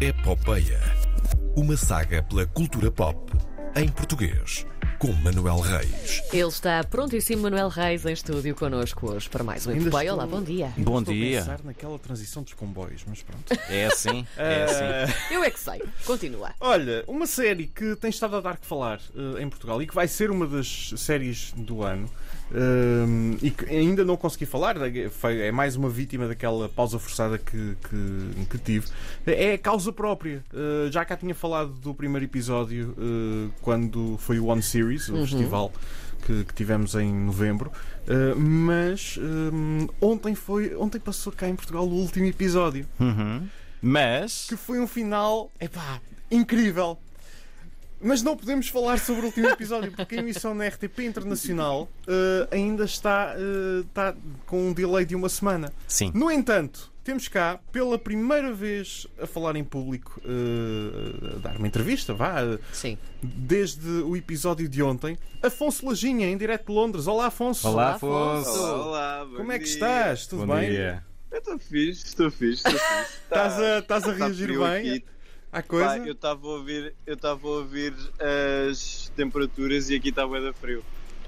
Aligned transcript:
Epopeia. 0.00 0.80
Uma 1.56 1.76
saga 1.76 2.22
pela 2.22 2.46
cultura 2.46 2.90
pop 2.90 3.32
em 3.76 3.88
português, 3.88 4.66
com 4.98 5.12
Manuel 5.12 5.58
Reis. 5.60 6.22
Ele 6.32 6.48
está 6.48 6.82
prontíssimo, 6.84 7.42
Manuel 7.42 7.68
Reis, 7.68 8.04
em 8.06 8.12
estúdio 8.12 8.54
connosco 8.54 9.12
hoje 9.12 9.28
para 9.28 9.44
mais 9.44 9.66
um 9.66 9.70
Ainda 9.70 9.82
Epopeia. 9.88 10.08
estou- 10.10 10.16
Olá, 10.16 10.26
bom 10.26 10.42
dia. 10.42 10.66
Ainda 10.76 10.90
Bom 10.90 10.98
estou 11.00 11.14
dia. 11.14 11.38
a 11.38 11.42
pensar 11.42 11.60
naquela 11.64 11.98
transição 11.98 12.42
dos 12.42 12.54
comboios, 12.54 13.04
mas 13.06 13.22
pronto. 13.22 13.52
É 13.68 13.86
assim, 13.86 14.26
é 14.36 14.64
assim. 14.64 15.34
Eu 15.34 15.44
é 15.44 15.50
que 15.50 15.60
sei. 15.60 15.82
Continua. 16.06 16.52
Olha, 16.60 17.04
uma 17.06 17.26
série 17.26 17.66
que 17.66 17.94
tem 17.96 18.10
estado 18.10 18.36
a 18.36 18.40
dar 18.40 18.56
que 18.56 18.66
falar 18.66 19.00
eh, 19.14 19.42
em 19.42 19.48
Portugal 19.48 19.80
e 19.82 19.86
que 19.86 19.94
vai 19.94 20.08
ser 20.08 20.30
uma 20.30 20.46
das 20.46 20.92
séries 20.96 21.52
do 21.56 21.82
ano 21.82 22.08
eh, 22.52 23.36
e 23.42 23.50
que 23.50 23.64
ainda 23.66 24.04
não 24.04 24.16
consegui 24.16 24.46
falar, 24.46 24.76
é- 24.76 25.08
foi- 25.08 25.40
é 25.40 25.52
mais 25.52 25.76
uma 25.76 25.88
vítima 25.88 26.26
daquela 26.28 26.68
pausa 26.68 26.98
forçada 26.98 27.38
que, 27.38 27.76
que, 27.88 28.46
que 28.46 28.58
tive, 28.58 28.86
é 29.26 29.54
a 29.54 29.58
causa 29.58 29.92
própria. 29.92 30.42
Eh, 30.52 30.90
já 30.90 31.04
cá 31.04 31.16
tinha 31.16 31.34
falado 31.34 31.72
do 31.72 31.94
primeiro 31.94 32.24
episódio 32.24 32.94
eh, 32.98 33.50
quando 33.62 34.16
foi 34.18 34.38
o 34.38 34.46
One 34.46 34.62
Series, 34.62 35.08
o 35.08 35.16
festival 35.26 35.72
que, 36.26 36.44
que 36.44 36.54
tivemos 36.54 36.94
em 36.94 37.12
novembro, 37.12 37.70
eh, 38.06 38.34
mas 38.36 39.18
eh, 39.18 39.88
ontem, 40.00 40.34
foi, 40.34 40.74
ontem 40.76 40.98
passou 40.98 41.32
cá 41.32 41.48
em 41.48 41.54
Portugal 41.56 41.86
o 41.86 41.92
último 41.92 42.26
episódio 42.26 42.86
Uhum. 42.98 43.46
Mas 43.82 44.44
que 44.48 44.56
foi 44.56 44.78
um 44.78 44.86
final, 44.86 45.50
epá, 45.58 46.00
incrível. 46.30 46.98
Mas 48.02 48.22
não 48.22 48.36
podemos 48.36 48.68
falar 48.68 48.98
sobre 48.98 49.22
o 49.22 49.24
último 49.26 49.48
episódio 49.48 49.92
porque 49.92 50.14
a 50.16 50.18
emissão 50.18 50.54
na 50.54 50.66
RTP 50.66 51.00
Internacional 51.00 51.88
eh, 52.06 52.48
ainda 52.50 52.84
está, 52.84 53.34
eh, 53.36 53.80
está 53.86 54.14
com 54.46 54.68
um 54.68 54.72
delay 54.72 55.04
de 55.04 55.14
uma 55.14 55.28
semana. 55.28 55.70
sim, 55.86 56.10
No 56.14 56.30
entanto, 56.30 56.90
temos 57.04 57.28
cá, 57.28 57.60
pela 57.70 57.98
primeira 57.98 58.52
vez 58.54 59.06
a 59.20 59.26
falar 59.26 59.54
em 59.56 59.64
público, 59.64 60.18
eh, 60.24 61.34
a 61.36 61.38
dar 61.40 61.56
uma 61.58 61.66
entrevista, 61.66 62.14
vá, 62.14 62.36
Sim. 62.72 62.96
desde 63.22 63.86
o 63.88 64.16
episódio 64.16 64.66
de 64.66 64.82
ontem, 64.82 65.18
Afonso 65.42 65.86
Lajinha, 65.86 66.26
em 66.26 66.38
direto 66.38 66.68
de 66.68 66.72
Londres. 66.72 67.06
Olá, 67.06 67.26
Afonso. 67.26 67.68
Olá, 67.68 67.94
Afonso. 67.96 68.50
Olá, 68.62 69.26
bom 69.26 69.36
Como 69.36 69.52
é 69.52 69.58
que 69.58 69.64
dia. 69.64 69.74
estás? 69.74 70.26
Tudo 70.26 70.46
Bom 70.46 70.54
bem? 70.56 70.70
dia. 70.70 71.04
Eu 71.30 71.38
estou 71.38 71.58
fixe, 71.58 72.06
estou 72.06 72.30
fixe, 72.30 72.66
estou 72.66 72.72
fixe. 72.72 73.18
Estás 73.24 73.58
a, 73.60 73.78
estás 73.78 74.04
a 74.04 74.06
tá 74.12 74.12
reagir 74.24 74.46
frio 74.46 74.60
bem 74.64 74.90
aqui. 74.90 75.04
Pá, 75.50 75.62
coisa? 75.62 75.98
eu 75.98 76.12
estava 76.12 76.46
a 76.46 76.50
ouvir, 76.50 76.94
eu 77.06 77.14
estava 77.14 77.46
a 77.46 77.50
ouvir 77.50 77.94
as 78.70 79.10
temperaturas 79.16 79.90
e 79.90 79.96
aqui 79.96 80.10
está 80.10 80.26
bué 80.26 80.40
da 80.40 80.52
frio. 80.52 80.84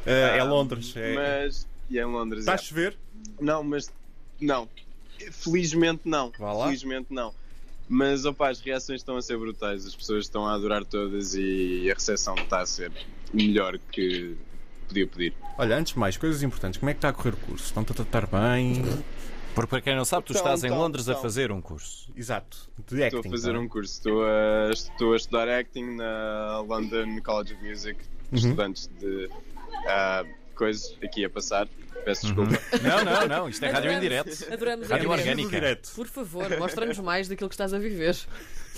Eh, 0.06 0.36
é 0.36 0.40
Ah, 0.40 0.44
Londres. 0.44 0.94
É... 0.96 1.14
Mas 1.14 1.66
e 1.90 1.98
é 1.98 2.02
em 2.02 2.06
Londres. 2.06 2.40
Está 2.40 2.52
a 2.52 2.54
é. 2.54 2.58
chover? 2.58 2.96
Não, 3.40 3.62
mas 3.62 3.92
não. 4.40 4.68
Felizmente 5.30 6.02
não. 6.04 6.32
Vá 6.38 6.52
lá. 6.52 6.66
Felizmente 6.66 7.08
não. 7.10 7.34
Mas 7.88 8.24
opá, 8.24 8.48
as 8.48 8.60
reações 8.60 9.00
estão 9.00 9.16
a 9.16 9.22
ser 9.22 9.36
brutais, 9.36 9.84
as 9.84 9.94
pessoas 9.94 10.24
estão 10.24 10.46
a 10.46 10.54
adorar 10.54 10.84
todas 10.84 11.34
e 11.34 11.90
a 11.90 11.94
recepção 11.94 12.34
está 12.36 12.60
a 12.60 12.66
ser 12.66 12.90
melhor 13.34 13.78
que 13.90 14.34
podia 14.88 15.06
pedir. 15.06 15.34
Olha, 15.58 15.76
antes 15.76 15.92
de 15.92 15.98
mais, 15.98 16.16
coisas 16.16 16.42
importantes. 16.42 16.78
Como 16.78 16.88
é 16.88 16.94
que 16.94 16.98
está 16.98 17.10
a 17.10 17.12
correr 17.12 17.34
o 17.34 17.36
curso? 17.36 17.66
Estão-te 17.66 17.92
a 17.92 17.94
tratar 17.94 18.26
bem? 18.26 18.82
Porque 19.54 19.68
para 19.68 19.80
quem 19.82 19.94
não 19.94 20.04
sabe, 20.04 20.24
tu 20.26 20.32
Então, 20.32 20.42
estás 20.42 20.64
em 20.64 20.68
então, 20.68 20.78
Londres 20.78 21.08
a 21.08 21.12
então. 21.12 21.22
fazer 21.22 21.52
um 21.52 21.60
curso. 21.60 22.10
Exato. 22.16 22.70
De 22.88 23.02
acting. 23.04 23.16
Estou 23.18 23.30
a 23.30 23.32
fazer 23.36 23.52
tá? 23.52 23.58
um 23.58 23.68
curso, 23.68 23.92
estou 23.94 24.24
a, 24.24 24.70
estou 24.72 25.12
a 25.12 25.16
estudar 25.16 25.48
acting 25.48 25.96
na 25.96 26.60
London 26.60 27.20
College 27.22 27.54
of 27.54 27.64
Music, 27.64 27.98
Uhum. 28.32 28.38
estudantes 28.38 28.90
de 28.98 29.28
ah, 29.86 30.24
coisas 30.54 30.96
aqui 31.04 31.24
a 31.24 31.28
passar. 31.30 31.68
Peço 32.04 32.22
desculpa. 32.26 32.58
Não, 32.82 33.04
não, 33.04 33.28
não, 33.28 33.48
isto 33.48 33.64
é 33.64 33.70
rádio 33.70 33.92
em 33.92 34.00
direto. 34.00 34.52
Adoramos 34.52 34.90
a 34.90 34.94
Rádio 34.96 35.10
orgânica. 35.10 35.50
Direto. 35.50 35.92
Por 35.94 36.06
favor, 36.08 36.58
mostra-nos 36.58 36.98
mais 36.98 37.28
daquilo 37.28 37.48
que 37.48 37.54
estás 37.54 37.72
a 37.72 37.78
viver. 37.78 38.16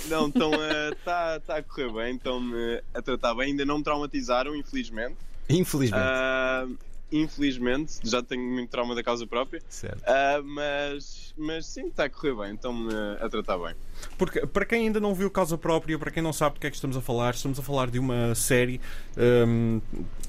Não, 0.08 0.27
estão 0.28 0.50
a, 0.52 0.91
está 0.92 1.41
tá 1.41 1.56
a 1.56 1.62
correr 1.62 1.91
bem, 1.92 2.17
estão-me 2.17 2.83
a 2.92 3.00
tratar 3.00 3.34
bem, 3.34 3.52
ainda 3.52 3.64
não 3.64 3.78
me 3.78 3.84
traumatizaram, 3.84 4.55
infelizmente. 4.55 5.17
Infelizmente. 5.48 6.02
Ah, 6.05 6.67
infelizmente, 7.13 7.98
já 8.03 8.23
tenho 8.23 8.42
muito 8.42 8.70
trauma 8.70 8.95
da 8.95 9.03
causa 9.03 9.27
própria, 9.27 9.63
Certo. 9.69 10.03
Ah, 10.07 10.41
mas, 10.45 11.35
mas 11.37 11.67
sim, 11.67 11.87
está 11.87 12.05
a 12.05 12.09
correr 12.11 12.35
bem, 12.35 12.55
estão-me 12.55 12.92
a 13.20 13.29
tratar 13.29 13.59
bem. 13.59 13.75
Porque, 14.19 14.47
para 14.47 14.65
quem 14.65 14.87
ainda 14.87 15.01
não 15.01 15.14
viu 15.14 15.31
Causa 15.31 15.57
Própria, 15.57 15.98
para 15.98 16.11
quem 16.11 16.23
não 16.23 16.33
sabe 16.33 16.57
do 16.57 16.61
que 16.61 16.67
é 16.67 16.70
que 16.70 16.77
estamos 16.77 16.97
a 16.97 17.01
falar, 17.01 17.35
estamos 17.35 17.59
a 17.59 17.63
falar 17.63 17.91
de 17.91 17.98
uma 17.98 18.35
série, 18.35 18.81
hum, 19.17 19.81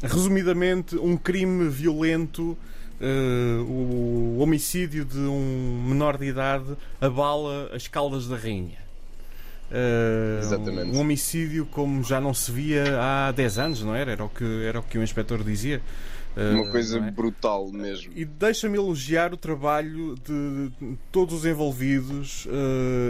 resumidamente, 0.02 0.96
um 0.97 1.18
crime 1.18 1.68
violento. 1.69 2.58
uh, 3.02 3.64
o 3.64 4.38
homicídio 4.40 5.03
de 5.03 5.18
um 5.18 5.84
menor 5.88 6.18
de 6.18 6.25
idade 6.25 6.78
abala 7.02 7.69
as 7.74 7.88
caldas 7.88 8.28
da 8.28 8.38
rainha. 8.38 8.85
Uh, 9.72 10.40
Exatamente. 10.40 10.96
Um 10.96 11.00
homicídio 11.00 11.66
como 11.66 12.03
já 12.03 12.22
não 12.22 12.34
se 12.34 12.52
via 12.52 13.00
há 13.00 13.31
10 13.31 13.58
anos, 13.58 13.84
não 13.84 13.96
era? 13.96 14.12
Era 14.12 14.24
o 14.24 14.30
que, 14.30 14.64
era 14.64 14.80
o, 14.80 14.84
que 14.84 14.97
o 14.97 15.03
inspetor 15.03 15.44
dizia. 15.44 15.81
Uh, 16.35 16.62
Uma 16.62 16.72
coisa 16.72 17.00
não 17.00 17.07
é? 17.07 17.12
brutal 17.12 17.72
mesmo. 17.72 18.12
E 18.16 18.25
deixa-me 18.25 18.78
elogiar 18.78 19.34
o 19.34 19.38
trabalho 19.38 20.16
de 20.16 20.72
todos 21.12 21.34
os 21.34 21.46
envolvidos. 21.46 22.46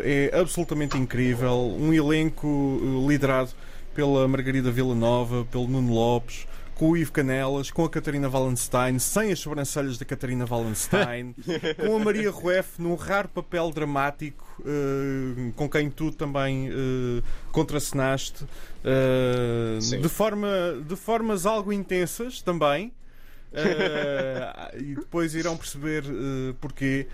eh, 0.03 0.29
é 0.31 0.39
absolutamente 0.39 0.95
incrível. 0.97 1.75
Um 1.79 1.91
elenco 1.93 2.79
eh, 2.81 3.07
liderado 3.07 3.49
pela 3.95 4.27
Margarida 4.27 4.69
Villanova, 4.71 5.45
pelo 5.45 5.67
Nuno 5.67 5.93
Lopes, 5.93 6.45
com 6.75 6.89
o 6.91 6.97
Ivo 6.97 7.11
Canelas, 7.13 7.71
com 7.71 7.85
a 7.85 7.89
Catarina 7.89 8.27
Wallenstein, 8.29 8.99
sem 8.99 9.31
as 9.31 9.39
sobrancelhas 9.39 9.97
da 9.97 10.03
Catarina 10.05 10.45
Wallenstein, 10.47 11.33
com 11.83 11.95
a 11.95 11.99
Maria 11.99 12.29
Rueff 12.29 12.81
num 12.81 12.95
raro 12.95 13.29
papel 13.29 13.71
dramático, 13.71 14.45
eh, 14.65 15.51
com 15.55 15.69
quem 15.69 15.89
tu 15.89 16.11
também 16.11 16.67
eh, 16.69 17.23
contracenaste, 17.53 18.45
eh, 18.83 19.79
Sim. 19.79 20.01
de, 20.01 20.09
forma, 20.09 20.47
de 20.85 20.95
formas 20.97 21.45
algo 21.45 21.71
intensas 21.71 22.41
também. 22.41 22.91
Uh, 23.55 24.77
e 24.77 24.95
depois 24.95 25.33
irão 25.35 25.55
perceber 25.57 26.03
uh, 26.03 26.53
porquê. 26.55 27.07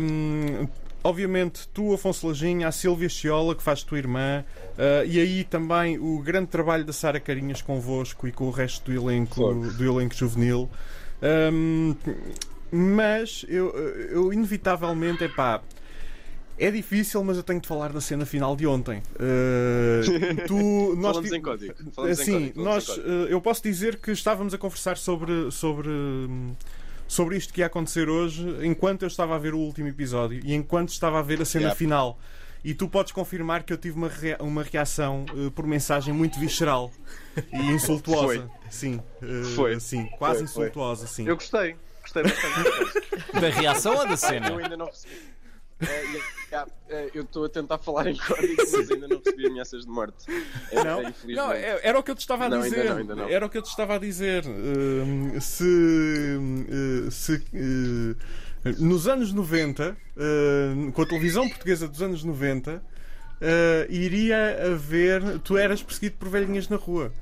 Um, 0.00 0.68
obviamente, 1.02 1.68
tu, 1.72 1.94
Afonso 1.94 2.28
Lajinha, 2.28 2.68
a 2.68 2.72
Silvia 2.72 3.08
Chiola, 3.08 3.54
que 3.54 3.62
faz 3.62 3.82
tua 3.82 3.98
irmã, 3.98 4.44
uh, 4.76 5.06
e 5.06 5.18
aí 5.20 5.44
também 5.44 5.98
o 5.98 6.18
grande 6.20 6.48
trabalho 6.48 6.84
da 6.84 6.92
Sara 6.92 7.18
Carinhas 7.20 7.62
convosco 7.62 8.26
e 8.28 8.32
com 8.32 8.44
o 8.44 8.50
resto 8.50 8.90
do 8.90 8.96
elenco, 8.96 9.34
Claro. 9.36 9.72
do 9.72 9.84
elenco 9.84 10.14
juvenil. 10.14 10.68
Um, 11.52 11.94
mas 12.70 13.44
eu, 13.48 13.70
eu 14.10 14.32
inevitavelmente, 14.32 15.24
epá, 15.24 15.60
é 16.66 16.70
difícil, 16.70 17.22
mas 17.24 17.36
eu 17.36 17.42
tenho 17.42 17.60
de 17.60 17.66
falar 17.66 17.92
da 17.92 18.00
cena 18.00 18.24
final 18.26 18.54
de 18.54 18.66
ontem. 18.66 19.02
Uh, 19.16 20.46
tu, 20.46 20.94
nós 21.00 21.12
Falamos 21.16 21.32
em 21.32 21.40
código. 21.42 21.74
Falamos 21.92 22.20
em 22.20 22.24
Sim, 22.24 22.32
código, 22.32 22.54
falamos 22.54 22.86
nós, 22.86 22.98
em 22.98 23.02
código. 23.02 23.26
eu 23.28 23.40
posso 23.40 23.62
dizer 23.62 23.96
que 23.96 24.10
estávamos 24.12 24.54
a 24.54 24.58
conversar 24.58 24.96
sobre, 24.96 25.50
sobre, 25.50 25.88
hum, 25.88 26.54
sobre 27.08 27.36
isto 27.36 27.52
que 27.52 27.60
ia 27.60 27.66
acontecer 27.66 28.08
hoje 28.08 28.46
enquanto 28.62 29.02
eu 29.02 29.08
estava 29.08 29.34
a 29.34 29.38
ver 29.38 29.54
o 29.54 29.58
último 29.58 29.88
episódio 29.88 30.40
e 30.44 30.54
enquanto 30.54 30.90
estava 30.90 31.18
a 31.18 31.22
ver 31.22 31.40
a 31.40 31.44
cena 31.44 31.62
Yeah. 31.64 31.76
final. 31.76 32.18
E 32.62 32.74
tu 32.74 32.86
podes 32.88 33.10
confirmar 33.10 33.62
que 33.62 33.72
eu 33.72 33.78
tive 33.78 33.96
uma, 33.96 34.08
rea- 34.08 34.36
uma 34.38 34.62
reação 34.62 35.24
eh, 35.30 35.48
por 35.54 35.66
mensagem 35.66 36.12
muito 36.12 36.38
visceral 36.38 36.92
e 37.50 37.56
insultuosa. 37.72 38.22
Foi. 38.26 38.42
Sim, 38.68 39.00
eh, 39.22 39.42
Foi. 39.56 39.80
sim, 39.80 40.06
quase 40.18 40.40
Foi, 40.40 40.46
foi. 40.48 40.62
insultuosa, 40.66 41.06
sim. 41.06 41.26
Eu 41.26 41.36
gostei, 41.36 41.74
gostei 42.02 42.22
bastante. 42.22 43.10
Da 43.40 43.48
reação 43.48 43.96
ou 43.96 44.04
da 44.04 44.12
Eu 44.12 44.16
cena? 44.18 44.48
ainda 44.58 44.76
não 44.76 44.86
recebi. 44.86 45.14
Eh, 45.80 46.04
e- 46.04 46.50
yeah, 46.52 46.70
eh, 46.88 47.10
eu 47.14 47.22
estou 47.22 47.44
a 47.44 47.48
tentar 47.48 47.78
falar 47.78 48.06
em 48.08 48.16
código, 48.16 48.54
mas 48.72 48.90
ainda 48.90 49.08
não 49.08 49.18
recebi 49.18 49.46
ameaças 49.46 49.84
de 49.84 49.90
morte. 49.90 50.24
É, 50.70 50.84
Não? 50.84 51.00
é. 51.00 51.14
Não, 51.28 51.52
é- 51.52 51.80
era 51.82 51.98
o 51.98 52.02
que 52.02 52.10
eu 52.10 52.14
te 52.14 52.20
estava 52.20 52.44
a 52.46 52.48
Não, 52.48 52.62
ainda 52.62 52.76
dizer. 52.76 52.88
não, 52.90 52.96
ainda 52.98 53.14
não. 53.16 53.28
Era 53.28 53.46
o 53.46 53.48
que 53.48 53.58
eu 53.58 53.62
te 53.62 53.68
estava 53.70 53.94
a 53.94 53.98
dizer. 53.98 54.44
Hum, 54.46 55.40
se 55.40 55.64
hum, 55.64 57.10
se 57.10 57.42
hum, 57.54 58.14
nos 58.78 59.08
anos 59.08 59.32
90, 59.32 59.96
hum, 60.16 60.90
com 60.92 61.02
a 61.02 61.06
televisão 61.06 61.48
portuguesa 61.48 61.88
dos 61.88 62.02
anos 62.02 62.22
90, 62.24 62.82
hum, 63.40 63.46
iria 63.88 64.66
haver. 64.72 65.38
Tu 65.40 65.56
eras 65.56 65.82
perseguido 65.82 66.16
por 66.18 66.28
velhinhas 66.28 66.68
na 66.68 66.76
rua. 66.76 67.12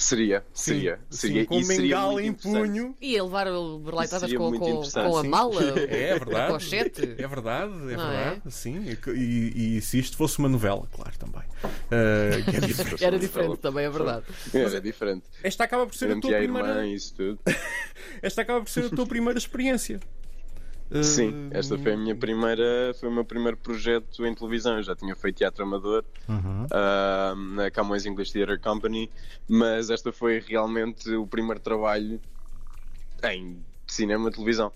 Seria, 0.00 0.42
Sim, 0.54 0.72
seria, 0.72 1.00
sim, 1.10 1.16
seria. 1.18 1.46
com 1.46 1.58
e 1.60 1.64
seria 1.64 2.00
muito 2.00 2.26
em 2.26 2.32
punho. 2.32 2.96
E 3.00 3.18
a 3.18 3.22
levar 3.22 3.44
berleitadas 3.84 4.20
Seria 4.30 4.38
com, 4.38 4.58
com, 4.58 4.82
com 4.82 5.16
a 5.18 5.22
mala, 5.24 5.62
É 5.90 6.18
verdade. 6.18 6.36
a 6.50 6.54
pochete. 6.54 7.14
É 7.18 7.28
verdade, 7.28 7.72
é 7.92 7.96
Não 7.96 8.10
é? 8.12 8.24
verdade. 8.30 8.40
Sim. 8.50 8.82
E, 8.86 9.10
e- 9.12 9.76
e 9.76 9.80
se 9.82 9.98
isto 9.98 10.16
fosse 10.16 10.38
uma 10.38 10.48
novela, 10.48 10.88
claro, 10.90 11.12
também. 11.18 11.42
Uh, 11.42 12.50
que 12.50 12.56
é 12.56 12.60
diferente. 12.60 13.04
Era 13.04 13.18
diferente 13.18 13.56
também, 13.58 13.84
é 13.84 13.90
verdade. 13.90 14.24
Era 14.54 14.80
diferente. 14.80 15.24
Esta 15.42 15.64
acaba 15.64 15.84
por 15.86 15.94
ser 15.94 16.12
a 16.12 16.18
tua 16.20 16.30
irmã 16.40 16.60
primeira. 16.60 16.86
e 16.86 16.94
isso 16.94 17.14
tudo. 17.14 17.38
Esta 18.22 18.40
acaba 18.40 18.60
por 18.62 18.70
ser 18.70 18.86
a 18.86 18.88
tua 18.90 19.06
primeira 19.06 19.38
experiência. 19.38 20.00
Sim, 21.02 21.30
Uh, 21.30 21.48
esta 21.52 21.78
foi 21.78 21.92
a 21.92 21.96
minha 21.96 22.16
primeira, 22.16 22.92
foi 22.98 23.08
o 23.08 23.12
meu 23.12 23.24
primeiro 23.24 23.56
projeto 23.56 24.26
em 24.26 24.34
televisão. 24.34 24.76
Eu 24.76 24.82
já 24.82 24.96
tinha 24.96 25.14
feito 25.14 25.36
teatro 25.36 25.62
amador 25.62 26.04
ah, 26.70 27.34
na 27.54 27.70
Camões 27.70 28.06
English 28.06 28.32
Theatre 28.32 28.58
Company, 28.58 29.08
mas 29.48 29.88
esta 29.90 30.12
foi 30.12 30.40
realmente 30.40 31.08
o 31.14 31.26
primeiro 31.26 31.60
trabalho 31.60 32.20
em 33.22 33.58
cinema 33.86 34.28
e 34.28 34.32
televisão. 34.32 34.72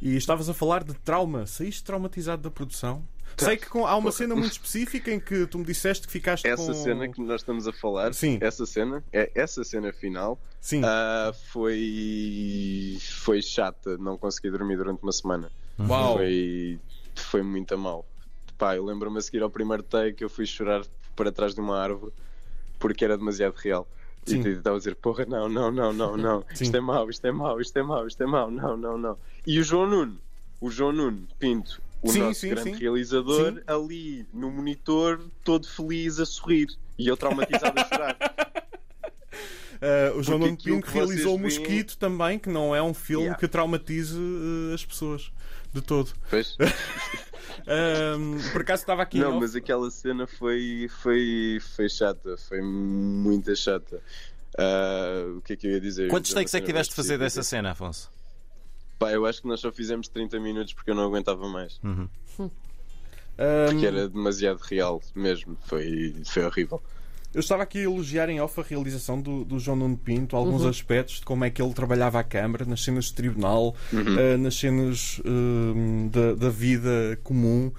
E 0.00 0.16
estavas 0.16 0.48
a 0.48 0.54
falar 0.54 0.84
de 0.84 0.94
trauma. 0.94 1.46
Saíste 1.46 1.84
traumatizado 1.84 2.42
da 2.42 2.50
produção? 2.50 3.02
Sei 3.38 3.56
que 3.56 3.68
com- 3.68 3.86
há 3.86 3.96
uma 3.96 4.10
cena 4.12 4.34
muito 4.34 4.52
específica 4.52 5.10
em 5.10 5.20
que 5.20 5.46
tu 5.46 5.58
me 5.58 5.64
disseste 5.64 6.06
que 6.06 6.12
ficaste 6.12 6.46
Essa 6.46 6.66
com... 6.72 6.74
cena 6.74 7.08
que 7.08 7.20
nós 7.20 7.40
estamos 7.42 7.66
a 7.68 7.72
falar, 7.72 8.14
Sim. 8.14 8.38
essa 8.40 8.64
cena, 8.64 9.04
é 9.12 9.30
essa 9.34 9.62
cena 9.64 9.92
final, 9.92 10.38
Sim. 10.60 10.82
ah, 10.84 11.32
foi 11.52 12.98
foi 13.00 13.42
chata, 13.42 13.96
não 13.98 14.16
consegui 14.16 14.50
dormir 14.50 14.76
durante 14.76 15.02
uma 15.02 15.12
semana. 15.12 15.50
Uau. 15.78 16.16
Foi 16.16 16.78
foi 17.14 17.42
muito 17.42 17.72
a 17.74 17.76
mal. 17.76 18.06
Pá, 18.58 18.76
eu 18.76 18.84
lembro-me 18.84 19.18
a 19.18 19.20
seguir 19.20 19.42
ao 19.42 19.50
primeiro 19.50 19.82
take 19.82 20.22
eu 20.22 20.30
fui 20.30 20.46
chorar 20.46 20.82
para 21.14 21.30
trás 21.32 21.54
de 21.54 21.60
uma 21.60 21.78
árvore 21.78 22.12
porque 22.78 23.04
era 23.04 23.16
demasiado 23.16 23.54
real. 23.54 23.86
Sim. 24.24 24.42
E 24.42 24.48
estava 24.48 24.76
a 24.76 24.78
dizer, 24.78 24.96
porra, 24.96 25.24
não, 25.24 25.48
não, 25.48 25.70
não, 25.70 25.92
não, 25.92 26.16
não, 26.18 26.44
Sim. 26.54 26.64
isto 26.64 26.76
é 26.76 26.80
mau, 26.80 27.08
isto 27.08 27.26
é 27.26 27.32
mau, 27.32 27.60
isto 27.60 27.78
é 27.78 27.82
mau, 27.82 28.06
isto 28.06 28.22
é 28.22 28.26
mau, 28.26 28.50
não, 28.50 28.76
não, 28.76 28.98
não. 28.98 29.16
E 29.46 29.58
o 29.60 29.62
João 29.62 29.86
Nuno, 29.88 30.18
o 30.60 30.70
João 30.70 30.92
Nuno 30.92 31.26
Pinto, 31.38 31.80
o 32.06 32.12
Sim, 32.12 32.18
nosso 32.20 32.40
sim, 32.40 32.48
grande 32.50 32.70
sim. 32.74 32.76
realizador, 32.78 33.54
Sim. 33.54 33.60
ali 33.66 34.26
no 34.32 34.50
monitor, 34.50 35.20
todo 35.44 35.66
feliz 35.66 36.18
a 36.20 36.26
sorrir. 36.26 36.68
E 36.98 37.06
eu 37.08 37.16
traumatizado 37.16 37.78
a 37.78 37.84
chorar. 37.88 38.16
Ah, 39.82 40.12
o 40.16 40.22
João 40.22 40.38
Nuno 40.38 40.56
Pinto 40.56 40.86
que 40.86 40.92
realizou 40.92 41.34
o 41.34 41.38
veem- 41.38 41.42
Mosquito 41.58 41.98
também, 41.98 42.38
que 42.38 42.48
não 42.48 42.74
é 42.74 42.82
um 42.82 42.94
filme 42.94 43.24
Yeah. 43.26 43.38
que 43.40 43.46
traumatize 43.48 44.18
eh, 44.18 44.74
as 44.74 44.84
pessoas 44.84 45.30
de 45.74 45.82
todo. 45.82 46.10
Pois? 46.30 46.56
Por 48.52 48.60
acaso 48.62 48.82
estava 48.82 49.02
aqui. 49.02 49.18
Não, 49.18 49.38
mas 49.40 49.54
aquela 49.56 49.90
cena 49.90 50.26
foi, 50.26 50.88
foi, 51.02 51.58
foi 51.74 51.88
chata, 51.88 52.36
foi 52.36 52.60
muito 52.62 53.54
chata. 53.56 54.00
Ah, 54.58 55.24
o 55.36 55.40
que 55.42 55.52
é 55.52 55.56
que 55.56 55.66
eu 55.66 55.72
ia 55.72 55.80
dizer? 55.80 56.08
Quantos 56.08 56.32
takes 56.32 56.54
é 56.54 56.60
que 56.60 56.66
tiveste 56.66 56.90
de 56.92 56.96
fazer 56.96 57.18
dessa 57.18 57.42
cena, 57.42 57.72
Afonso? 57.72 58.10
Pá, 58.98 59.12
eu 59.12 59.26
acho 59.26 59.42
que 59.42 59.48
nós 59.48 59.60
só 59.60 59.70
fizemos 59.70 60.08
30 60.08 60.40
minutos 60.40 60.72
porque 60.72 60.90
eu 60.90 60.94
não 60.94 61.04
aguentava 61.04 61.48
mais. 61.48 61.80
Ahm, 63.38 63.70
Porque 63.70 63.86
era 63.86 64.08
demasiado 64.08 64.58
real 64.58 65.00
mesmo. 65.14 65.56
Foi, 65.66 66.14
foi 66.24 66.44
horrível. 66.44 66.82
Eu 67.34 67.40
estava 67.40 67.62
aqui 67.64 67.80
a 67.80 67.82
elogiar 67.82 68.30
em 68.30 68.40
off 68.40 68.58
a 68.58 68.62
realização 68.62 69.20
do, 69.20 69.44
do 69.44 69.58
João 69.58 69.76
Nuno 69.76 69.96
Pinto, 69.98 70.34
alguns 70.34 70.64
aspectos 70.64 71.16
de 71.16 71.26
como 71.26 71.44
é 71.44 71.50
que 71.50 71.60
ele 71.60 71.74
trabalhava 71.74 72.18
a 72.18 72.24
câmara, 72.24 72.64
nas 72.64 72.82
cenas 72.82 73.06
de 73.06 73.14
tribunal, 73.14 73.76
eh, 73.92 74.38
nas 74.38 74.54
cenas 74.54 75.20
hum, 75.22 76.08
da, 76.10 76.34
da 76.34 76.48
vida 76.48 77.18
comum. 77.22 77.70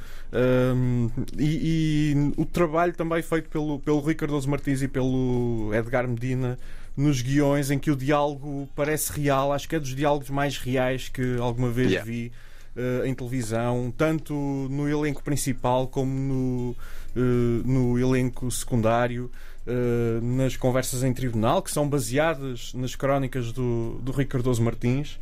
hum, 0.75 1.09
e, 1.39 2.13
e 2.13 2.33
o 2.37 2.45
trabalho 2.45 2.93
também 2.93 3.23
feito 3.23 3.49
pelo, 3.49 3.79
pelo 3.79 3.97
Rui 3.97 4.13
Cardoso 4.13 4.47
Martins 4.47 4.83
e 4.83 4.87
pelo 4.87 5.71
Edgar 5.73 6.07
Medina 6.07 6.59
nos 6.97 7.21
guiões 7.21 7.69
em 7.69 7.77
que 7.77 7.91
o 7.91 7.95
diálogo 7.95 8.67
parece 8.75 9.13
real, 9.13 9.53
acho 9.53 9.69
que 9.69 9.75
é 9.75 9.79
dos 9.79 9.95
diálogos 9.95 10.31
mais 10.31 10.57
reais 10.57 11.07
que 11.07 11.37
alguma 11.39 11.69
vez 11.69 11.91
Yeah. 11.91 12.03
vi 12.05 12.31
eh, 12.75 13.07
em 13.07 13.13
televisão, 13.13 13.93
tanto 13.95 14.33
no 14.33 14.89
elenco 14.89 15.23
principal 15.23 15.87
como 15.87 16.11
no, 16.11 16.75
eh, 17.15 17.61
no 17.65 17.97
elenco 17.99 18.49
secundário, 18.49 19.31
eh, 19.65 20.19
nas 20.21 20.55
conversas 20.57 21.03
em 21.03 21.13
tribunal, 21.13 21.61
que 21.61 21.71
são 21.71 21.87
baseadas 21.87 22.73
nas 22.73 22.95
crónicas 22.95 23.51
do, 23.51 23.99
do 24.01 24.11
Rui 24.11 24.25
Cardoso 24.25 24.61
Martins. 24.63 25.19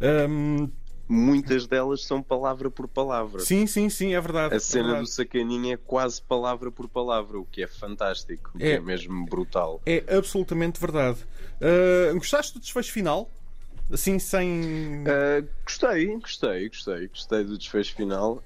Ahm, 0.00 0.68
Muitas 1.08 1.66
delas 1.66 2.04
são 2.04 2.22
palavra 2.22 2.70
por 2.70 2.86
palavra. 2.86 3.40
sim, 3.40 3.66
sim, 3.66 3.88
sim, 3.88 4.14
é 4.14 4.20
verdade. 4.20 4.52
A 4.52 4.56
é 4.56 4.60
cena 4.60 4.84
verdade. 4.88 5.04
do 5.04 5.10
sacaninha 5.10 5.74
é 5.74 5.76
quase 5.78 6.20
palavra 6.20 6.70
por 6.70 6.86
palavra, 6.88 7.38
o 7.38 7.46
que 7.46 7.62
é 7.62 7.66
fantástico, 7.66 8.52
É. 8.60 8.72
é 8.72 8.80
mesmo 8.80 9.24
brutal. 9.24 9.80
É 9.86 10.04
absolutamente 10.14 10.78
verdade. 10.78 11.24
Ah, 11.60 12.12
gostaste 12.12 12.52
do 12.54 12.60
desfecho 12.60 12.92
final? 12.92 13.30
Assim, 13.90 14.18
sem. 14.18 14.60
Uh, 15.00 15.48
gostei, 15.64 16.14
gostei, 16.18 16.68
gostei, 16.68 17.08
gostei 17.08 17.44
do 17.44 17.56
desfecho 17.56 17.94
final. 17.94 18.42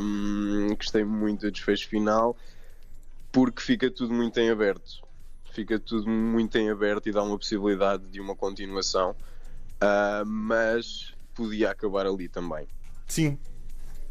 Um, 0.00 0.74
gostei 0.74 1.04
muito 1.04 1.42
do 1.42 1.50
desfecho 1.50 1.86
final 1.86 2.34
porque 3.30 3.60
fica 3.60 3.90
tudo 3.90 4.14
muito 4.14 4.40
em 4.40 4.48
aberto. 4.48 5.04
Fica 5.52 5.78
tudo 5.78 6.08
muito 6.08 6.56
em 6.56 6.70
aberto 6.70 7.08
e 7.08 7.12
dá 7.12 7.22
uma 7.22 7.36
possibilidade 7.36 8.04
de 8.06 8.22
uma 8.22 8.34
continuação. 8.34 9.10
Uh, 9.82 10.24
mas 10.24 11.12
podia 11.36 11.70
acabar 11.70 12.06
ali 12.06 12.28
também. 12.28 12.66
Sim. 13.06 13.38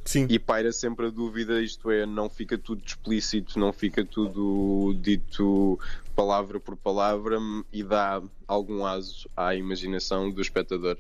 Sim. 0.05 0.27
E 0.29 0.37
paira 0.37 0.71
sempre 0.71 1.07
a 1.07 1.09
dúvida, 1.09 1.59
isto 1.61 1.89
é, 1.89 2.05
não 2.05 2.29
fica 2.29 2.57
tudo 2.59 2.83
explícito, 2.85 3.57
não 3.57 3.73
fica 3.73 4.05
tudo 4.05 4.95
dito 5.01 5.79
palavra 6.15 6.59
por 6.59 6.77
palavra 6.77 7.39
e 7.73 7.83
dá 7.83 8.21
algum 8.47 8.85
aso 8.85 9.27
à 9.35 9.55
imaginação 9.55 10.29
do 10.31 10.41
espectador 10.41 10.97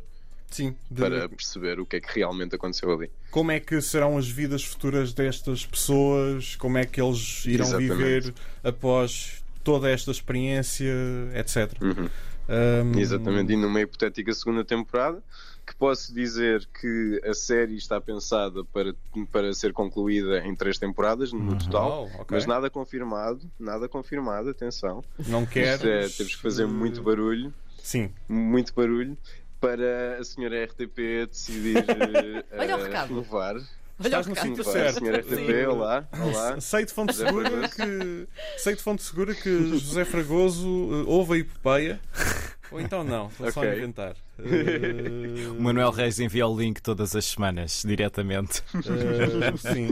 Sim. 0.49 0.75
De- 0.89 1.01
para 1.01 1.29
perceber 1.29 1.79
o 1.79 1.85
que 1.85 1.97
é 1.97 1.99
que 2.01 2.15
realmente 2.19 2.55
aconteceu 2.55 2.91
ali. 2.91 3.11
Como 3.29 3.51
é 3.51 3.59
que 3.59 3.79
serão 3.79 4.17
as 4.17 4.27
vidas 4.27 4.63
futuras 4.63 5.13
destas 5.13 5.65
pessoas? 5.65 6.55
Como 6.55 6.77
é 6.79 6.85
que 6.85 6.99
eles 6.99 7.45
irão 7.45 7.67
Exatamente. 7.67 7.93
viver 7.95 8.33
após 8.63 9.43
toda 9.63 9.89
esta 9.89 10.09
experiência, 10.11 10.91
etc. 11.35 11.79
Uhum. 11.81 12.09
Ahm, 12.47 12.97
Exatamente, 12.99 13.53
e 13.53 13.55
numa 13.55 13.81
hipotética 13.81 14.33
segunda 14.33 14.63
temporada, 14.63 15.21
que 15.65 15.75
posso 15.75 16.13
dizer 16.13 16.67
que 16.79 17.19
a 17.25 17.33
série 17.33 17.75
está 17.75 17.99
pensada 17.99 18.63
para, 18.65 18.93
para 19.31 19.51
ser 19.53 19.73
concluída 19.73 20.39
em 20.45 20.55
três 20.55 20.77
temporadas 20.77 21.33
no 21.33 21.55
total, 21.57 22.03
Oh, 22.13 22.21
ok. 22.21 22.27
mas 22.29 22.45
nada 22.45 22.69
confirmado, 22.69 23.41
nada 23.59 23.89
confirmado, 23.89 24.49
atenção. 24.49 25.03
Não 25.27 25.45
queres. 25.45 25.83
é, 25.83 26.07
temos 26.17 26.35
que 26.35 26.41
fazer 26.41 26.67
muito 26.67 27.01
barulho, 27.01 27.51
Sim. 27.79 28.11
muito 28.29 28.73
barulho, 28.75 29.17
para 29.59 30.19
a 30.19 30.23
senhora 30.23 30.63
RTP 30.65 31.25
decidir 31.27 31.77
eh, 31.89 32.45
Olha 32.59 32.77
o 32.77 32.79
eh, 32.79 32.83
recado. 32.83 33.07
renovar. 33.09 33.55
Olha 33.97 34.07
Estás 34.07 34.27
no 34.27 34.35
sítio 34.35 34.63
certo. 34.63 34.99
Sim. 35.05 35.65
olá, 35.67 36.05
olá. 36.19 36.59
Sei 36.59 36.83
de 36.85 36.91
fonte 36.91 37.13
José 37.13 37.27
segura 37.27 37.69
que 37.69 38.27
sei 38.57 38.75
de 38.75 38.81
fonte 38.81 39.01
segura 39.03 39.33
que 39.33 39.77
José 39.79 40.03
Fragoso 40.03 40.67
eh, 40.67 41.03
ouve 41.07 41.33
a 41.33 41.37
epopeia. 41.37 41.99
Ou 42.71 42.81
então 42.81 43.03
não, 43.03 43.27
estou 43.27 43.51
só 43.53 43.59
a 43.61 43.63
Ok. 43.63 43.77
inventar. 43.77 44.15
Eh, 44.39 45.47
O 45.57 45.61
Manuel 45.61 45.91
Reis 45.91 46.19
envia 46.19 46.45
o 46.45 46.57
link 46.59 46.81
todas 46.81 47.15
as 47.15 47.23
semanas, 47.25 47.83
diretamente. 47.85 48.61
eh, 48.75 49.55
sim. 49.73 49.89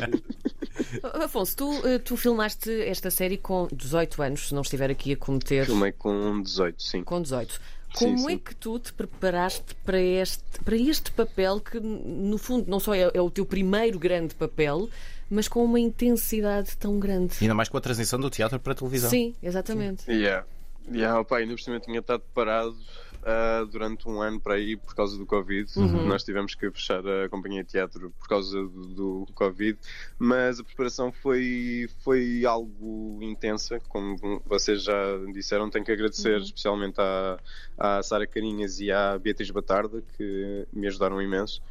Afonso, 1.23 1.55
tu, 1.55 1.71
tu 2.03 2.17
filmaste 2.17 2.69
esta 2.81 3.09
série 3.09 3.37
com 3.37 3.67
18 3.71 4.21
anos, 4.21 4.47
se 4.49 4.53
não 4.55 4.63
estiver 4.63 4.89
aqui 4.89 5.13
a 5.13 5.17
cometer. 5.17 5.65
Filmei 5.65 5.91
com 5.93 6.41
18, 6.41 6.81
sim. 6.83 7.03
Com 7.03 7.21
18. 7.21 7.61
Sim, 7.95 8.15
Como 8.15 8.29
é 8.29 8.33
sim. 8.33 8.37
que 8.39 8.55
tu 8.55 8.79
te 8.79 8.91
preparaste 8.93 9.75
para 9.85 9.99
este, 9.99 10.43
para 10.63 10.75
este 10.75 11.11
papel 11.11 11.59
que, 11.59 11.79
no 11.79 12.37
fundo, 12.37 12.69
não 12.69 12.79
só 12.79 12.93
é, 12.93 13.11
é 13.13 13.21
o 13.21 13.29
teu 13.29 13.45
primeiro 13.45 13.99
grande 13.99 14.33
papel, 14.33 14.89
mas 15.29 15.47
com 15.47 15.63
uma 15.63 15.79
intensidade 15.79 16.75
tão 16.77 16.99
grande? 16.99 17.35
Ainda 17.41 17.53
mais 17.53 17.69
com 17.69 17.77
a 17.77 17.81
transição 17.81 18.19
do 18.19 18.29
teatro 18.29 18.59
para 18.59 18.73
a 18.73 18.75
televisão. 18.75 19.09
Sim, 19.09 19.35
exatamente. 19.41 20.09
Yeah. 20.09 20.45
Yeah, 20.91 21.19
opa, 21.19 21.37
ainda 21.37 21.53
por 21.53 21.61
cima 21.61 21.79
tinha 21.79 21.99
estado 21.99 22.23
parado 22.33 22.75
ah, 23.25 23.65
durante 23.69 24.07
um 24.07 24.21
ano 24.21 24.39
para 24.39 24.55
aí 24.55 24.75
por 24.75 24.93
causa 24.93 25.17
do 25.17 25.25
Covid. 25.25 25.71
Nós 26.05 26.23
tivemos 26.23 26.55
que 26.55 26.69
fechar 26.71 27.01
a 27.07 27.29
companhia 27.29 27.63
de 27.63 27.69
teatro 27.69 28.13
por 28.19 28.27
causa 28.27 28.61
do, 28.61 29.25
do 29.25 29.33
Covid, 29.33 29.77
mas 30.19 30.59
a 30.59 30.63
preparação 30.63 31.11
foi, 31.11 31.87
foi 32.03 32.45
algo 32.45 33.19
intensa, 33.21 33.79
como 33.87 34.41
vocês 34.45 34.83
já 34.83 35.17
disseram. 35.33 35.69
Tenho 35.69 35.85
que 35.85 35.91
agradecer 35.91 36.41
especialmente 36.41 36.99
à, 36.99 37.39
à 37.77 38.03
Sara 38.03 38.27
Carinhas 38.27 38.79
e 38.79 38.91
à 38.91 39.17
Beatriz 39.17 39.49
Batarda 39.51 40.03
que 40.17 40.67
me 40.73 40.87
ajudaram 40.87 41.21
imenso 41.21 41.61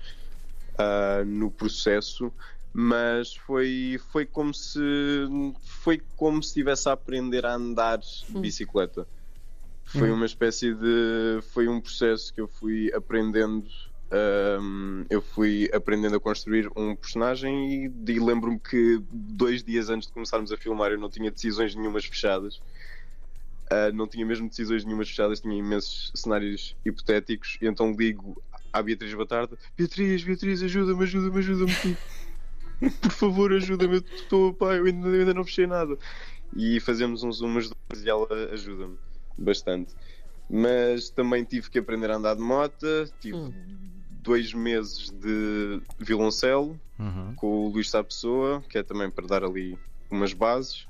ah, 0.79 1.23
no 1.27 1.51
processo. 1.51 2.33
Mas 2.75 3.37
foi 3.37 4.01
foi 4.11 4.25
como 4.25 4.55
se 4.55 4.81
foi 5.83 6.01
como 6.17 6.43
se 6.43 6.49
estivesse 6.49 6.89
a 6.89 6.93
aprender 6.93 7.45
a 7.45 7.53
andar 7.53 7.99
de 7.99 8.39
bicicleta 8.41 9.07
foi 9.85 10.11
uma 10.11 10.27
espécie 10.27 10.75
de 10.75 11.41
foi 11.53 11.69
um 11.69 11.81
processo 11.81 12.33
que 12.33 12.41
eu 12.41 12.49
fui 12.49 12.93
aprendendo 12.95 13.67
hum, 14.61 15.05
eu 15.11 15.21
fui 15.21 15.71
aprendendo 15.73 16.17
a 16.17 16.21
construir 16.21 16.69
um 16.77 16.95
personagem 16.95 17.87
e, 17.87 18.13
e 18.13 18.21
lembro-me 18.21 18.59
que 18.59 19.03
dois 19.11 19.63
dias 19.63 19.91
antes 19.91 20.09
de 20.09 20.15
começarmos 20.15 20.53
a 20.53 20.57
filmar 20.57 20.93
eu 20.93 20.99
não 20.99 21.11
tinha 21.11 21.31
decisões 21.31 21.75
nenhumas 21.75 22.05
fechadas 22.05 22.61
Uh, 23.73 23.91
não 23.95 24.07
tinha 24.07 24.27
mesmo 24.27 24.51
decisões 24.51 24.85
nenhumas 24.85 25.09
fechadas, 25.09 25.41
tinha 25.41 25.57
imensos 25.57 26.13
cenários 26.15 26.77
hipotéticos, 26.85 27.57
e 27.59 27.67
então 27.67 27.91
ligo 27.99 28.37
à 28.71 28.83
Beatriz 28.83 29.15
Batarda: 29.15 29.57
Beatriz, 29.79 30.23
Beatriz, 30.23 30.63
ajuda-me, 30.63 31.03
ajuda-me, 31.03 31.39
ajuda-me. 31.39 31.97
Por 33.01 33.13
favor, 33.13 33.51
ajuda-me, 33.51 33.95
eu 33.95 34.05
estou, 34.15 34.53
pá, 34.53 34.75
eu 34.75 34.85
ainda, 34.85 35.09
eu 35.09 35.21
ainda 35.21 35.33
não 35.33 35.43
fechei 35.43 35.67
nada. 35.67 35.97
E 36.55 36.81
fazemos 36.81 37.23
uns 37.23 37.41
umas 37.41 37.71
duas 37.71 38.05
e 38.05 38.11
ela 38.11 38.29
ajuda-me 38.53 38.99
bastante. 39.39 39.95
Mas 40.49 41.11
também 41.11 41.45
tive 41.45 41.71
que 41.71 41.79
aprender 41.79 42.11
a 42.11 42.17
andar 42.17 42.35
de 42.37 42.43
moto, 42.43 42.87
tive 43.21 43.39
Hum. 43.39 43.53
dois 44.11 44.53
meses 44.55 45.11
de 45.11 45.83
violoncelo 45.99 46.81
Uhum. 46.99 47.35
com 47.37 47.67
o 47.67 47.69
Luís 47.71 47.91
Sá 47.91 48.05
Pessoa, 48.05 48.63
que 48.69 48.79
é 48.79 48.83
também 48.83 49.11
para 49.11 49.27
dar 49.27 49.45
ali 49.45 49.79
umas 50.11 50.33
bases. 50.35 50.89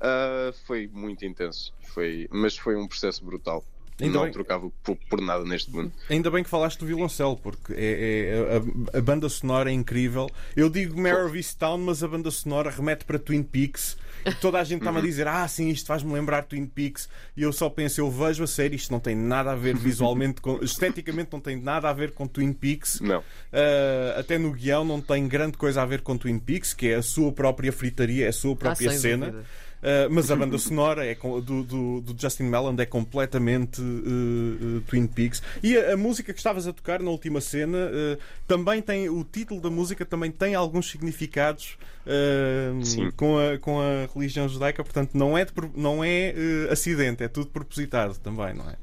Ah, 0.00 0.52
foi 0.66 0.88
muito 0.88 1.24
intenso, 1.24 1.74
foi, 1.80 2.28
mas 2.30 2.56
foi 2.56 2.76
um 2.76 2.88
processo 2.88 3.24
brutal. 3.24 3.66
Ainda 4.02 4.14
não 4.18 4.24
bem. 4.24 4.32
trocava 4.32 4.70
por, 4.82 4.96
por 5.08 5.20
nada 5.20 5.44
neste 5.44 5.70
mundo. 5.70 5.92
Ainda 6.10 6.30
bem 6.30 6.42
que 6.44 6.50
falaste 6.50 6.78
do 6.80 6.86
violoncelo, 6.86 7.36
porque 7.36 7.72
é, 7.72 8.28
é- 8.28 8.56
a, 8.94 8.98
a 8.98 9.00
banda 9.00 9.28
sonora 9.28 9.70
é 9.70 9.72
incrível. 9.72 10.28
Eu 10.56 10.68
digo 10.70 11.00
Mare 11.00 11.22
of 11.24 11.36
Easttown, 11.36 11.78
mas 11.78 12.02
a 12.02 12.08
banda 12.08 12.30
sonora 12.30 12.70
remete 12.70 13.04
para 13.04 13.18
Twin 13.18 13.42
Peaks. 13.42 13.96
E 14.24 14.32
toda 14.34 14.60
a 14.60 14.62
gente 14.64 14.78
está-me 14.78 14.98
Uhum. 14.98 15.02
a 15.04 15.06
dizer: 15.06 15.26
Ah, 15.26 15.48
sim, 15.48 15.68
isto 15.68 15.84
faz-me 15.86 16.12
lembrar 16.12 16.44
Twin 16.44 16.64
Peaks. 16.64 17.08
E 17.36 17.42
eu 17.42 17.52
só 17.52 17.68
penso: 17.68 18.00
Eu 18.00 18.08
vejo 18.08 18.44
a 18.44 18.46
série, 18.46 18.76
isto 18.76 18.92
não 18.92 19.00
tem 19.00 19.16
nada 19.16 19.50
a 19.50 19.56
ver 19.56 19.76
visualmente, 19.76 20.40
com, 20.40 20.58
esteticamente, 20.62 21.30
não 21.32 21.40
tem 21.40 21.60
nada 21.60 21.88
a 21.90 21.92
ver 21.92 22.12
com 22.12 22.28
Twin 22.28 22.52
Peaks. 22.52 23.00
Não. 23.00 23.18
Uh, 23.18 24.18
até 24.20 24.38
no 24.38 24.52
guião 24.52 24.84
não 24.84 25.00
tem 25.00 25.26
grande 25.26 25.56
coisa 25.58 25.82
a 25.82 25.86
ver 25.86 26.02
com 26.02 26.16
Twin 26.16 26.38
Peaks, 26.38 26.72
que 26.72 26.88
é 26.88 26.94
a 26.94 27.02
sua 27.02 27.32
própria 27.32 27.72
fritaria, 27.72 28.26
é 28.26 28.28
a 28.28 28.32
sua 28.32 28.54
própria 28.54 28.90
sem 28.90 28.98
cena. 28.98 29.26
dúvida. 29.26 29.44
Uh, 29.82 30.06
mas 30.10 30.30
a 30.30 30.36
banda 30.36 30.56
sonora 30.58 31.04
é 31.04 31.12
com- 31.16 31.40
do, 31.40 31.64
do- 31.64 32.00
do 32.02 32.14
Justin 32.16 32.44
Melland 32.44 32.80
é 32.80 32.86
completamente 32.86 33.80
uh, 33.82 34.76
uh, 34.76 34.80
Twin 34.82 35.08
Peaks. 35.08 35.42
E 35.60 35.76
a, 35.76 35.94
a 35.94 35.96
música 35.96 36.32
que 36.32 36.38
estavas 36.38 36.68
a 36.68 36.72
tocar 36.72 37.02
na 37.02 37.10
última 37.10 37.40
cena 37.40 37.78
uh, 37.78 38.18
também 38.46 38.80
tem. 38.80 39.08
O 39.08 39.24
título 39.24 39.60
da 39.60 39.70
música 39.70 40.04
também 40.06 40.30
tem 40.30 40.54
alguns 40.54 40.88
significados 40.88 41.76
uh, 42.06 43.12
com, 43.16 43.36
a, 43.38 43.58
com 43.58 43.80
a 43.80 44.08
religião 44.14 44.48
judaica, 44.48 44.84
portanto 44.84 45.10
não 45.14 45.36
é, 45.36 45.44
de 45.44 45.52
não 45.74 46.04
é 46.04 46.32
uh, 46.68 46.72
acidente, 46.72 47.24
é 47.24 47.28
tudo 47.28 47.48
propositado 47.48 48.16
também, 48.18 48.54
não 48.54 48.68
é? 48.70 48.76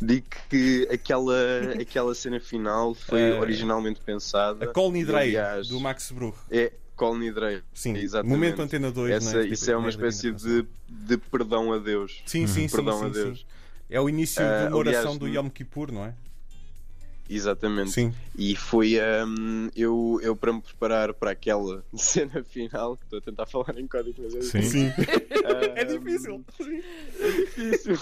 Digo 0.00 0.26
que 0.50 0.88
aquela, 0.90 1.36
aquela 1.80 2.12
cena 2.14 2.40
final 2.40 2.92
foi 2.94 3.20
Eh, 3.20 3.38
originalmente 3.40 4.00
pensada. 4.00 4.64
A 4.64 4.68
Call 4.68 4.90
Nidrei, 4.90 5.36
aliás, 5.36 5.68
do 5.68 5.78
Max 5.78 6.10
Bruch. 6.10 6.36
É 6.50 6.72
Nidrei. 7.16 7.62
Sim, 7.74 7.96
exatamente. 7.96 8.34
momento 8.34 8.62
Antena 8.62 8.90
2. 8.90 9.14
Essa, 9.14 9.36
não 9.38 9.44
isso 9.44 9.70
é 9.70 9.76
uma 9.76 9.88
espécie 9.90 10.30
de, 10.32 10.66
de 10.88 11.16
perdão 11.18 11.72
a 11.72 11.78
Deus. 11.78 12.22
Sim, 12.26 12.46
sim, 12.46 12.68
sim. 12.68 12.76
Perdão 12.76 12.98
sim, 13.00 13.04
a 13.04 13.08
sim. 13.08 13.12
Deus. 13.12 13.46
É 13.90 14.00
o 14.00 14.08
início 14.08 14.42
Ah, 14.42 14.62
de 14.62 14.68
uma 14.68 14.76
oração 14.76 15.00
aliás, 15.02 15.18
do 15.18 15.26
no- 15.28 15.34
Yom 15.34 15.48
Kippur, 15.50 15.92
não 15.92 16.04
é? 16.04 16.14
Exatamente. 17.28 17.92
Sim. 17.92 18.12
E 18.36 18.54
foi 18.56 18.96
hum, 19.26 19.68
eu, 19.76 20.18
eu 20.22 20.36
para 20.36 20.52
me 20.52 20.60
preparar 20.60 21.14
para 21.14 21.30
aquela 21.30 21.82
cena 21.94 22.42
final, 22.44 22.96
que 22.96 23.04
estou 23.04 23.18
a 23.18 23.22
tentar 23.22 23.46
falar 23.46 23.78
em 23.78 23.86
código, 23.86 24.22
mas 24.22 24.34
é 24.34 24.40
Sim. 24.42 24.62
Sim. 24.62 24.92
Ah, 25.44 25.72
É 25.76 25.84
difícil. 25.84 26.44
difícil. 27.26 27.98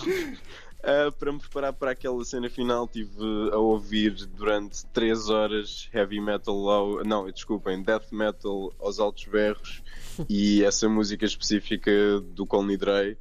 Ah, 0.82 1.12
para 1.12 1.32
me 1.32 1.38
preparar 1.38 1.72
para 1.72 1.90
aquela 1.90 2.24
cena 2.24 2.48
final, 2.48 2.88
tive 2.88 3.22
a 3.52 3.58
ouvir 3.58 4.12
durante 4.26 4.86
3 4.86 5.28
horas 5.28 5.88
heavy 5.92 6.20
metal 6.20 6.70
ao. 6.70 7.04
Não, 7.04 7.30
desculpem, 7.30 7.82
death 7.82 8.10
metal 8.10 8.72
aos 8.78 8.98
altos 8.98 9.24
berros 9.24 9.82
e 10.28 10.64
essa 10.64 10.88
música 10.88 11.24
específica 11.24 12.20
do 12.20 12.46
Colney 12.46 12.76
Dre. 12.76 13.18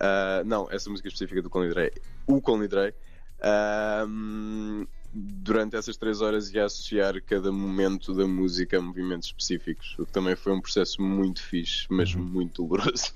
ah, 0.00 0.42
não, 0.44 0.68
essa 0.70 0.88
música 0.88 1.08
específica 1.08 1.42
do 1.42 1.50
Dre. 1.68 1.92
O 2.26 2.40
ah, 3.40 4.04
hum, 4.08 4.86
durante 5.12 5.76
essas 5.76 5.96
3 5.96 6.20
horas 6.20 6.52
ia 6.52 6.64
associar 6.64 7.22
cada 7.22 7.50
momento 7.50 8.14
da 8.14 8.26
música 8.26 8.78
a 8.78 8.80
movimentos 8.80 9.28
específicos, 9.28 9.94
o 9.98 10.04
que 10.04 10.12
também 10.12 10.36
foi 10.36 10.52
um 10.52 10.60
processo 10.60 11.00
muito 11.00 11.42
fixe, 11.42 11.86
mas 11.88 12.14
muito 12.14 12.62
doloroso. 12.62 13.12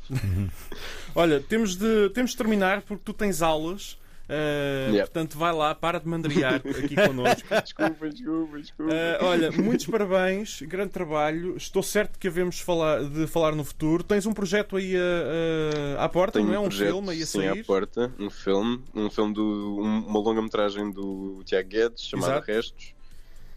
Olha, 1.14 1.40
temos 1.40 1.76
de, 1.76 2.08
temos 2.10 2.32
de 2.32 2.36
terminar 2.36 2.82
porque 2.82 3.02
tu 3.04 3.12
tens 3.12 3.42
aulas. 3.42 3.98
Uh, 4.28 4.92
Yeah. 4.92 5.02
Portanto, 5.02 5.36
vai 5.38 5.52
lá, 5.52 5.74
para 5.74 5.98
de 6.00 6.08
mandriar 6.08 6.54
aqui 6.54 6.94
connosco. 6.94 7.48
desculpa, 7.62 8.08
desculpa, 8.08 8.58
desculpa. 8.60 8.92
Uh, 8.92 9.24
olha, 9.24 9.50
muitos 9.52 9.86
parabéns, 9.86 10.62
grande 10.62 10.90
trabalho. 10.90 11.56
Estou 11.56 11.82
certo 11.82 12.18
que 12.18 12.28
havemos 12.28 12.58
falar, 12.60 13.04
de 13.04 13.26
falar 13.26 13.54
no 13.54 13.64
futuro. 13.64 14.02
Tens 14.02 14.24
um 14.26 14.32
projeto 14.32 14.76
aí 14.76 14.96
uh, 14.96 15.98
à 15.98 16.08
porta, 16.08 16.38
Tenho 16.38 16.48
não 16.48 16.54
é? 16.54 16.58
Um 16.58 16.62
projeto, 16.64 16.88
filme 16.88 17.10
aí 17.10 17.22
a 17.22 17.26
sim, 17.26 17.38
sair. 17.38 17.60
à 17.60 17.64
porta, 17.64 18.12
um 18.18 18.30
filme, 18.30 18.80
um 18.94 19.10
filme 19.10 19.34
do 19.34 19.78
um- 19.80 20.06
uma 20.06 20.18
longa-metragem 20.20 20.90
do 20.90 21.42
Tiago 21.44 21.68
Guedes 21.68 22.04
chamado 22.04 22.30
Exato. 22.32 22.46
Restos, 22.46 22.94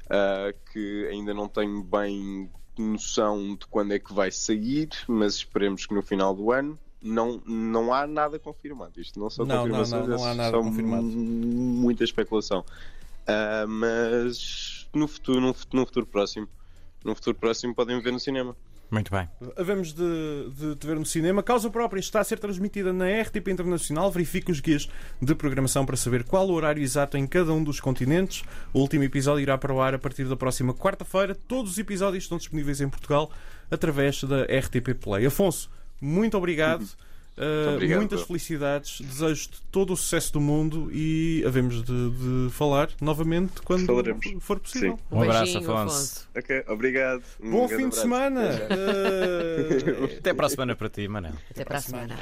ah, 0.09 0.53
que 0.71 1.07
ainda 1.11 1.33
não 1.33 1.47
tenho 1.47 1.81
bem 1.83 2.49
noção 2.77 3.55
de 3.55 3.65
quando 3.67 3.93
é 3.93 3.99
que 3.99 4.13
vai 4.13 4.29
sair, 4.31 4.89
mas 5.07 5.35
esperemos 5.35 5.85
que 5.85 5.93
no 5.93 6.01
final 6.01 6.33
do 6.35 6.51
ano. 6.51 6.77
Não, 7.01 7.41
não 7.45 7.93
há 7.93 8.07
nada 8.07 8.39
confirmado. 8.39 8.99
Isto 8.99 9.19
não 9.19 9.29
são 9.29 9.45
Não, 9.45 9.55
não, 9.55 9.61
confirmações, 9.63 10.07
não, 10.07 10.17
não 10.17 10.25
há 10.25 10.31
é 10.31 10.33
nada 10.35 10.57
só 10.57 10.63
confirmado. 10.63 11.03
Muita 11.03 12.03
especulação. 12.03 12.65
Ah, 13.27 13.65
mas 13.67 14.87
no 14.93 15.07
futuro, 15.07 15.41
no 15.41 15.53
futuro, 15.53 15.79
no 15.79 15.85
futuro 15.85 16.05
próximo, 16.05 16.47
no 17.03 17.15
futuro 17.15 17.37
próximo 17.37 17.75
podem 17.75 17.99
ver 18.01 18.11
no 18.11 18.19
cinema. 18.19 18.55
Muito 18.91 19.11
bem. 19.11 19.27
Havemos 19.57 19.93
de, 19.93 20.49
de 20.55 20.75
te 20.75 20.85
ver 20.85 20.95
no 20.95 21.05
cinema. 21.05 21.41
Causa 21.41 21.69
própria 21.71 21.99
está 21.99 22.19
a 22.19 22.23
ser 22.23 22.37
transmitida 22.37 22.93
na 22.93 23.05
RTP 23.21 23.47
Internacional. 23.47 24.11
Verifique 24.11 24.51
os 24.51 24.59
guias 24.59 24.87
de 25.19 25.33
programação 25.33 25.85
para 25.85 25.97
saber 25.97 26.23
qual 26.23 26.47
o 26.47 26.53
horário 26.53 26.83
exato 26.83 27.17
em 27.17 27.25
cada 27.25 27.51
um 27.51 27.63
dos 27.63 27.79
continentes. 27.79 28.43
O 28.71 28.79
último 28.79 29.03
episódio 29.03 29.41
irá 29.41 29.57
para 29.57 29.73
o 29.73 29.81
ar 29.81 29.95
a 29.95 29.99
partir 29.99 30.25
da 30.25 30.35
próxima 30.35 30.71
quarta-feira. 30.73 31.33
Todos 31.33 31.71
os 31.71 31.77
episódios 31.79 32.25
estão 32.25 32.37
disponíveis 32.37 32.79
em 32.79 32.87
Portugal 32.87 33.31
através 33.71 34.23
da 34.23 34.43
RTP 34.43 34.93
Play. 35.01 35.25
Afonso, 35.25 35.69
muito 36.01 36.37
obrigado. 36.37 36.85
Uh, 37.37 37.73
obrigado, 37.73 37.99
muitas 37.99 38.21
felicidades. 38.21 39.01
Desejo-te 39.01 39.61
todo 39.69 39.91
o 39.91 39.97
sucesso 39.97 40.31
do 40.31 40.39
mundo 40.39 40.89
e 40.93 41.43
havemos 41.45 41.83
de, 41.83 42.09
de 42.11 42.49
falar 42.51 42.89
novamente 43.01 43.61
quando 43.61 43.85
Falaremos. 43.85 44.25
for 44.39 44.57
possível. 44.57 44.97
Um 45.11 45.21
abraço, 45.21 45.57
Afonso. 45.57 46.29
Ok, 46.33 46.63
obrigado. 46.69 47.23
Um 47.41 47.51
Bom 47.51 47.67
fim 47.67 47.75
de 47.77 47.83
abraço. 47.83 48.01
semana. 48.01 48.49
Até. 48.51 48.73
Uh, 48.73 50.05
Até 50.17 50.33
para 50.33 50.45
a 50.45 50.49
semana 50.49 50.75
para 50.77 50.89
ti, 50.89 51.07
Manel. 51.09 51.33
Até 51.51 51.65
para 51.65 51.77
a 51.77 51.81
semana. 51.81 52.19